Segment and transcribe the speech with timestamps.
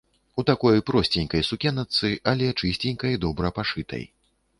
[0.41, 4.03] У такой просценькай сукеначцы, але чысценькай, добра пашытай.